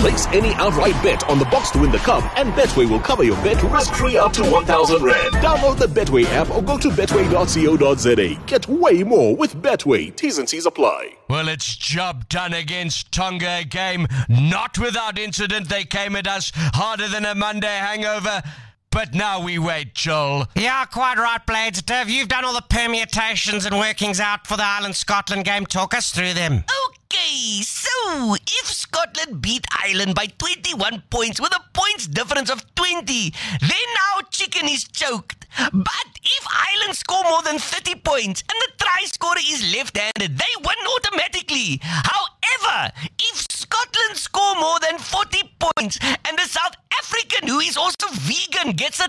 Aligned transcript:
Place 0.00 0.26
any 0.28 0.52
outright 0.54 0.94
bet 1.02 1.28
on 1.28 1.38
the 1.38 1.44
Boks 1.46 1.72
to 1.72 1.78
win 1.78 1.90
the 1.90 1.98
cup, 1.98 2.24
and 2.38 2.52
Betway 2.52 2.88
will 2.88 3.00
cover 3.00 3.24
your 3.24 3.36
bet 3.36 3.62
risk-free 3.62 4.16
up 4.16 4.32
to 4.34 4.42
1,000 4.44 5.02
Rand. 5.02 5.34
Download 5.36 5.78
the 5.78 5.86
Betway 5.86 6.24
app 6.26 6.50
or 6.50 6.62
go 6.62 6.78
to 6.78 6.88
betway.co.za. 6.88 8.44
Get 8.46 8.68
way 8.68 9.02
more 9.02 9.36
with 9.36 9.54
Betway. 9.56 10.14
T's 10.14 10.38
and 10.38 10.48
C's 10.48 10.66
apply. 10.66 11.16
Well, 11.28 11.48
it's 11.48 11.76
job 11.76 12.28
done 12.28 12.52
against 12.52 13.12
Tonga 13.12 13.60
a 13.60 13.64
game. 13.64 14.06
Not 14.28 14.78
without 14.78 15.18
incident. 15.18 15.68
They 15.68 15.84
came 15.84 16.16
at 16.16 16.26
us 16.26 16.52
harder 16.54 17.08
than 17.08 17.24
a 17.24 17.34
Monday 17.34 17.66
hangover. 17.66 18.42
But 18.90 19.12
now 19.12 19.42
we 19.42 19.58
wait, 19.58 19.94
Joel. 19.94 20.46
Yeah, 20.54 20.84
quite 20.84 21.18
right, 21.18 21.44
Blades. 21.44 21.82
Dev, 21.82 22.08
you've 22.08 22.28
done 22.28 22.44
all 22.44 22.54
the 22.54 22.62
permutations 22.62 23.66
and 23.66 23.76
workings 23.76 24.20
out 24.20 24.46
for 24.46 24.56
the 24.56 24.62
Ireland 24.62 24.94
Scotland 24.94 25.44
game. 25.44 25.66
Talk 25.66 25.94
us 25.94 26.12
through 26.12 26.34
them. 26.34 26.62
Oh, 26.70 26.83
Okay, 27.14 27.62
so 27.62 28.34
if 28.34 28.66
Scotland 28.66 29.40
beat 29.40 29.64
Ireland 29.70 30.16
by 30.16 30.26
21 30.26 31.04
points 31.10 31.40
with 31.40 31.54
a 31.54 31.62
points 31.72 32.08
difference 32.08 32.50
of 32.50 32.66
20, 32.74 33.32
then 33.60 33.88
our 34.10 34.22
chicken 34.30 34.66
is 34.68 34.82
choked. 34.82 35.46
But 35.72 36.08
if 36.24 36.46
Ireland 36.50 36.96
score 36.96 37.22
more 37.22 37.42
than 37.42 37.60
30 37.60 38.00
points 38.00 38.42
and 38.42 38.58
the 38.62 38.84
try 38.84 39.04
scorer 39.04 39.38
is 39.46 39.62
left 39.76 39.96
handed, 39.96 40.36
they 40.36 40.54
win 40.58 40.80
automatically. 40.96 41.78
However, 41.82 42.90
if 43.20 43.46
Scotland 43.48 44.16
score 44.16 44.56
more 44.56 44.80
than 44.80 44.98
40 44.98 45.38
points 45.60 46.00
and 46.02 46.36
the 46.36 46.48
South 46.48 46.74
African, 46.98 47.46
who 47.46 47.60
is 47.60 47.76
also 47.76 48.08
vegan, 48.10 48.72
gets 48.72 48.98
a 48.98 49.08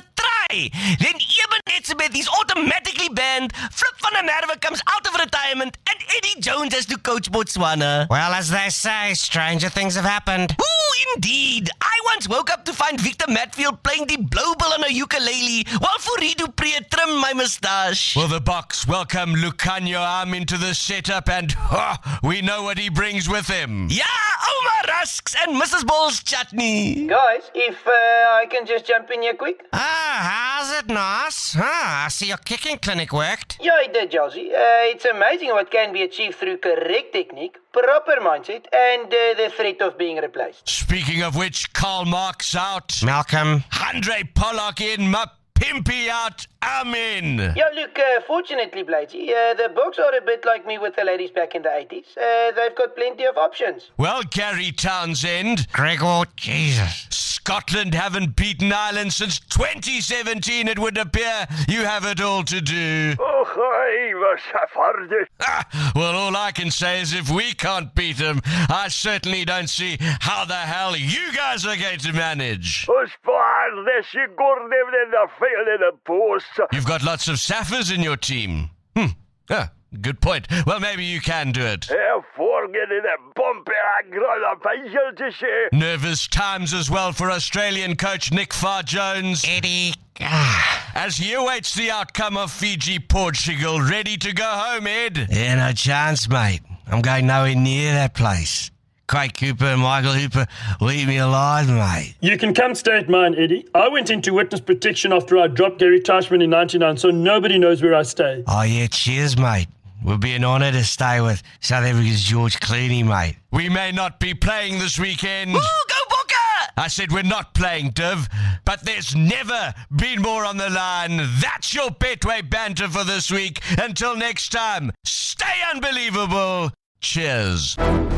try, 0.56 0.70
then 1.00 1.16
Eben 1.16 1.62
Etzebeth 1.68 2.18
is 2.18 2.28
automatically 2.28 3.10
banned. 3.10 3.54
Flip 3.72 3.94
van 4.02 4.14
der 4.14 4.32
Merwe 4.32 4.60
comes 4.62 4.82
out 4.94 5.08
of 5.08 5.14
retirement 5.20 5.78
and 5.90 6.00
Eddie 6.18 6.40
Jones 6.40 6.74
has 6.74 6.86
to 6.88 6.98
coach 6.98 7.32
Botswana. 7.32 8.08
Well, 8.10 8.34
as 8.34 8.50
they 8.50 8.70
say, 8.70 9.14
stranger 9.14 9.70
things 9.70 9.96
have 9.96 10.06
happened. 10.06 10.56
Ooh, 10.60 11.14
indeed. 11.16 11.70
I 11.82 12.00
once 12.06 12.28
woke 12.30 12.52
up 12.52 12.66
to 12.66 12.74
find 12.74 13.00
Victor 13.00 13.26
Matfield 13.28 13.84
playing 13.84 14.08
the 14.08 14.18
blowball 14.18 14.74
on 14.74 14.84
a 14.84 14.92
ukulele 14.92 15.66
while 15.80 15.98
Fourie 16.00 16.36
du 16.36 16.46
Preez 16.48 16.90
trimmed 16.90 17.20
my 17.22 17.34
moustache. 17.34 18.16
Will 18.16 18.28
the 18.28 18.40
Boks 18.42 18.88
welcome 18.88 19.36
Lukhanyo 19.36 20.00
Am 20.00 20.34
into 20.34 20.58
the 20.58 20.74
setup 20.74 21.30
and 21.30 21.54
oh, 21.72 21.96
we 22.24 22.42
know 22.42 22.64
what 22.64 22.78
he 22.78 22.90
brings 22.90 23.28
with 23.28 23.48
him. 23.48 23.88
Yeah, 23.90 24.04
Ouma 24.04 24.88
Rusks 24.88 25.36
and 25.42 25.62
Mrs. 25.62 25.86
Ball's 25.86 26.24
chutney. 26.24 27.08
Guys, 27.08 27.44
if 27.54 27.86
uh, 27.88 27.92
I 27.92 28.46
can 28.50 28.66
just 28.66 28.86
jump 28.86 29.12
in 29.12 29.22
here 29.22 29.34
quick. 29.34 29.66
Ah, 29.74 30.45
how's 30.66 30.84
it, 30.84 30.88
nice? 30.88 31.56
Ah, 31.58 32.06
I 32.06 32.08
see 32.10 32.28
your 32.28 32.38
kicking 32.38 32.78
clinic 32.78 33.12
worked. 33.14 33.58
Yeah, 33.62 33.82
it 33.82 33.94
did, 33.94 34.12
Josie. 34.12 34.52
Uh, 34.54 34.92
it's 34.94 35.06
amazing 35.06 35.50
what 35.50 35.70
can 35.70 35.94
be 35.94 36.02
achieved 36.04 36.36
through 36.36 36.58
correct 36.58 37.14
technique, 37.14 37.58
proper 37.72 38.18
mindset, 38.22 38.66
and 38.74 39.06
uh, 39.06 39.34
the 39.38 39.52
threat 39.56 39.82
of 39.82 39.98
being 39.98 40.18
replaced. 40.18 40.68
Speaking 40.68 41.22
of 41.22 41.36
which, 41.36 41.72
Karl 41.74 42.06
Marx 42.06 42.56
out. 42.56 43.02
Malcolm. 43.04 43.64
Handré 43.72 44.34
Pollard 44.34 44.82
in, 44.82 45.12
my 45.12 45.28
pimpy 45.56 46.10
out. 46.10 46.48
I'm 46.62 46.94
in. 46.96 47.54
Yeah, 47.56 47.70
look, 47.76 47.98
uh, 48.00 48.22
fortunately, 48.26 48.84
Bladesy, 48.84 49.30
uh, 49.30 49.54
the 49.54 49.72
books 49.74 50.00
are 50.00 50.16
a 50.16 50.22
bit 50.22 50.46
like 50.46 50.66
me 50.66 50.78
with 50.78 50.96
the 50.96 51.04
ladies 51.04 51.32
back 51.32 51.54
in 51.54 51.62
the 51.62 51.70
80s. 51.70 52.18
Uh, 52.18 52.52
they've 52.56 52.76
got 52.76 52.96
plenty 52.96 53.26
of 53.26 53.38
options. 53.38 53.92
Well, 53.98 54.24
Gary 54.24 54.72
Townsend, 54.72 55.72
Gregor, 55.72 56.24
Jesus. 56.36 57.25
Scotland 57.46 57.94
haven't 57.94 58.36
beaten 58.36 58.74
Ireland 58.74 59.14
since 59.14 59.40
2017, 59.40 60.68
it 60.68 60.80
would 60.80 60.98
appear. 60.98 61.46
You 61.68 61.86
have 61.86 62.04
it 62.04 62.20
all 62.20 62.42
to 62.42 62.60
do. 62.60 63.14
Och, 63.20 63.48
hy 63.48 64.16
was 64.16 64.40
verder. 64.74 65.28
Ah, 65.42 65.92
well, 65.96 66.16
all 66.16 66.36
I 66.36 66.52
can 66.52 66.72
say 66.72 67.02
is 67.02 67.14
if 67.14 67.30
we 67.30 67.54
can't 67.54 67.94
beat 67.94 68.18
them, 68.18 68.42
I 68.68 68.88
certainly 68.88 69.46
don't 69.46 69.70
see 69.70 69.98
how 70.00 70.46
the 70.46 70.56
hell 70.56 70.96
you 70.96 71.32
guys 71.36 71.68
are 71.68 71.78
going 71.78 72.00
to 72.00 72.14
manage. 72.14 72.88
Ons 72.90 73.12
paardes, 73.24 74.08
je 74.12 74.26
gordem 74.36 74.90
in 75.04 75.12
the 75.12 75.28
field 75.38 75.68
in. 75.68 76.68
You've 76.74 76.88
got 76.88 77.04
lots 77.04 77.28
of 77.28 77.36
Saffers 77.36 77.94
in 77.94 78.02
your 78.02 78.18
team. 78.18 78.72
Hmm. 78.98 79.14
Ah, 79.52 79.70
good 80.02 80.22
point. 80.22 80.48
Well, 80.66 80.80
maybe 80.80 81.06
you 81.06 81.22
can 81.22 81.52
do 81.52 81.62
it. 81.62 81.86
Forget 81.86 82.92
in 82.92 83.04
the 83.04 83.18
bump, 83.36 83.68
I 83.70 84.10
got 84.10 84.54
a 84.54 84.60
pencil 84.60 85.12
to 85.18 85.32
say. 85.32 85.78
Nervous 85.78 86.28
times 86.28 86.74
as 86.74 86.90
well 86.90 87.12
for 87.12 87.32
Australian 87.32 87.96
coach 87.96 88.32
Nick 88.32 88.54
Farr 88.54 88.84
Jones 88.84 89.44
Eddie. 89.48 89.94
Ah. 90.22 90.92
as 90.96 91.18
he 91.18 91.34
awaits 91.34 91.76
the 91.76 91.92
outcome 91.92 92.38
of 92.38 92.52
Fiji 92.52 93.00
Portugal. 93.00 93.82
Ready 93.82 94.18
to 94.18 94.34
go 94.34 94.46
home, 94.46 94.88
Ed? 94.88 95.28
Yeah, 95.30 95.56
no 95.56 95.74
chance, 95.74 96.30
mate. 96.30 96.62
I'm 96.88 97.02
going 97.02 97.28
nowhere 97.28 97.56
near 97.56 97.94
that 97.94 98.14
place. 98.14 98.72
Quade 99.08 99.38
Cooper 99.38 99.66
and 99.66 99.82
Michael 99.82 100.14
Hooper, 100.14 100.48
leave 100.82 101.08
me 101.08 101.18
alive, 101.18 101.70
mate. 101.70 102.16
You 102.22 102.38
can 102.38 102.54
come 102.56 102.74
stay 102.74 102.98
at 102.98 103.08
mine, 103.08 103.36
Eddie. 103.36 103.68
I 103.76 103.88
went 103.88 104.10
into 104.10 104.34
witness 104.34 104.62
protection 104.62 105.14
after 105.14 105.38
I 105.38 105.48
dropped 105.48 105.78
Gary 105.78 106.00
Teichmann 106.00 106.44
in 106.44 106.50
99, 106.50 106.98
so 106.98 107.12
nobody 107.12 107.60
knows 107.60 107.84
where 107.84 107.94
I 107.94 108.02
stay. 108.02 108.44
Oh, 108.48 108.64
yeah, 108.64 108.88
cheers, 108.88 109.38
mate. 109.38 109.68
Would 110.06 110.20
be 110.20 110.36
an 110.36 110.46
honour 110.46 110.72
to 110.72 110.84
stay 110.84 111.20
with 111.20 111.42
South 111.62 111.84
Africa's 111.84 112.22
George 112.22 112.60
Clooney, 112.60 113.04
mate. 113.04 113.38
We 113.52 113.70
may 113.70 113.92
not 113.92 114.20
be 114.20 114.36
playing 114.36 114.78
this 114.78 115.00
weekend. 115.00 115.50
Ooh, 115.50 115.54
go 115.54 115.96
Booker! 116.08 116.72
I 116.78 116.88
said 116.90 117.12
we're 117.12 117.24
not 117.24 117.56
playing, 117.56 117.90
Div, 117.90 118.30
but 118.66 118.82
there's 118.82 119.16
never 119.16 119.74
been 119.96 120.22
more 120.22 120.46
on 120.46 120.58
the 120.58 120.70
line. 120.70 121.18
That's 121.42 121.74
your 121.74 121.90
Betway 121.90 122.48
banter 122.48 122.88
for 122.88 123.04
this 123.04 123.32
week. 123.32 123.62
Until 123.80 124.16
next 124.16 124.50
time, 124.50 124.92
stay 125.06 125.56
unbelievable. 125.74 126.72
Cheers. 127.02 127.76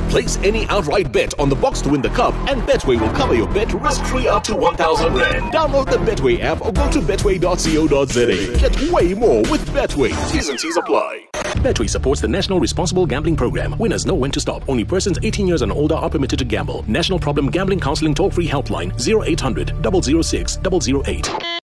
Place 0.09 0.38
any 0.40 0.66
outright 0.68 1.14
bet 1.14 1.40
on 1.40 1.48
the 1.48 1.56
Boks 1.56 1.81
to 1.84 1.90
win 1.90 2.02
the 2.02 2.09
cup, 2.09 2.34
and 2.50 2.62
Betway 2.64 3.00
will 3.00 3.14
cover 3.14 3.34
your 3.34 3.48
bet 3.48 3.74
risk-free 3.74 4.28
up 4.28 4.44
to 4.44 4.58
1,000 4.58 5.14
Rand. 5.14 5.54
Download 5.54 5.90
the 5.90 5.98
Betway 5.98 6.42
app 6.42 6.66
or 6.66 6.74
go 6.74 6.92
to 6.92 7.00
betway.co.za. 7.00 8.58
Get 8.59 8.92
way 8.92 9.14
more 9.14 9.42
with 9.44 9.66
Betway. 9.69 10.31
T's 10.31 10.50
and 10.50 10.59
C's 10.59 10.75
apply. 10.75 11.28
Betway 11.59 11.90
supports 11.90 12.22
the 12.22 12.28
National 12.28 12.59
Responsible 12.59 13.06
Gambling 13.06 13.35
Program. 13.35 13.78
Winners 13.78 14.06
know 14.06 14.16
when 14.16 14.31
to 14.31 14.40
stop. 14.40 14.68
Only 14.69 14.84
persons 14.84 15.19
18 15.23 15.47
years 15.47 15.62
and 15.62 15.72
older 15.72 15.95
are 15.95 16.09
permitted 16.09 16.40
to 16.40 16.45
gamble. 16.45 16.84
National 16.88 17.19
Problem 17.19 17.50
Gambling 17.50 17.79
Counseling 17.79 18.13
toll-free 18.13 18.47
helpline 18.47 18.91
0800 19.00 19.73
006 19.84 20.57
008. 20.63 21.47